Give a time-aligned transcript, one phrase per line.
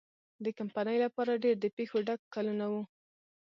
[0.43, 2.83] د کمپنۍ لپاره ډېر د پېښو ډک کلونه وو.